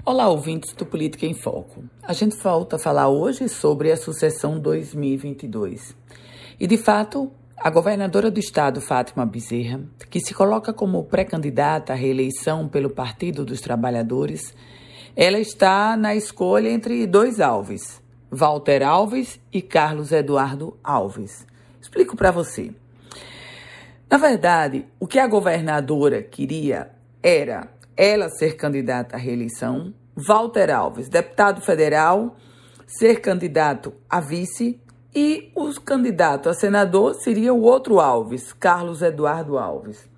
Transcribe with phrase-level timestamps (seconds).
[0.00, 1.84] Olá, ouvintes do Política em Foco.
[2.02, 5.94] A gente volta a falar hoje sobre a sucessão 2022.
[6.58, 11.96] E, de fato, a governadora do estado, Fátima Bezerra, que se coloca como pré-candidata à
[11.96, 14.56] reeleição pelo Partido dos Trabalhadores,
[15.14, 21.46] ela está na escolha entre dois Alves, Walter Alves e Carlos Eduardo Alves.
[21.80, 22.72] Explico para você.
[24.10, 26.90] Na verdade, o que a governadora queria
[27.22, 32.36] era ela ser candidata à reeleição, Walter Alves, deputado federal,
[32.86, 34.80] ser candidato a vice
[35.14, 40.08] e o candidato a senador seria o outro Alves, Carlos Eduardo Alves.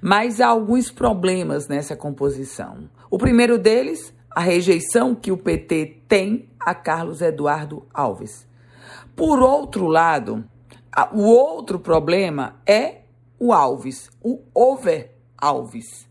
[0.00, 2.88] Mas há alguns problemas nessa composição.
[3.10, 8.46] O primeiro deles, a rejeição que o PT tem a Carlos Eduardo Alves.
[9.16, 10.44] Por outro lado,
[11.12, 13.02] o outro problema é
[13.38, 16.06] o Alves, o over Alves.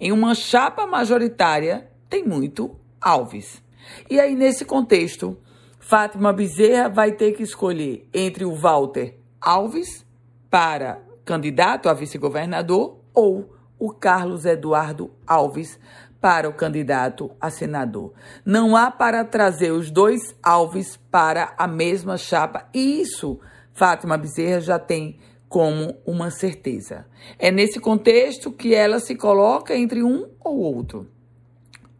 [0.00, 3.62] Em uma chapa majoritária, tem muito Alves.
[4.08, 5.36] E aí, nesse contexto,
[5.78, 10.06] Fátima Bezerra vai ter que escolher entre o Walter Alves
[10.48, 15.78] para candidato a vice-governador ou o Carlos Eduardo Alves
[16.20, 18.14] para o candidato a senador.
[18.46, 22.66] Não há para trazer os dois Alves para a mesma chapa.
[22.72, 23.38] E isso,
[23.74, 25.18] Fátima Bezerra já tem
[25.54, 27.06] como uma certeza.
[27.38, 31.06] É nesse contexto que ela se coloca entre um ou outro.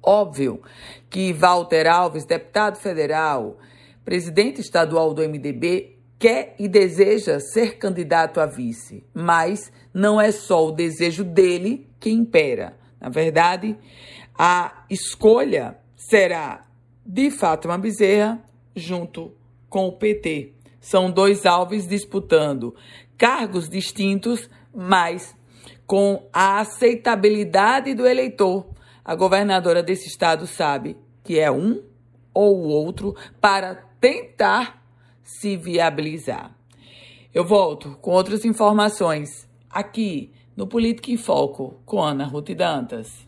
[0.02, 0.60] Óbvio
[1.08, 3.56] que Walter Alves, deputado federal,
[4.04, 10.66] presidente estadual do MDB, quer e deseja ser candidato a vice, mas não é só
[10.66, 12.76] o desejo dele que impera.
[13.00, 13.78] Na verdade,
[14.36, 16.66] a escolha será
[17.06, 18.42] de Fátima Bezerra
[18.74, 19.32] junto
[19.68, 20.54] com o PT.
[20.84, 22.74] São dois alves disputando
[23.16, 25.34] cargos distintos, mas
[25.86, 28.66] com a aceitabilidade do eleitor.
[29.02, 31.82] A governadora desse estado sabe que é um
[32.34, 34.84] ou o outro para tentar
[35.22, 36.54] se viabilizar.
[37.32, 43.26] Eu volto com outras informações aqui no Política em Foco com Ana Ruth Dantas.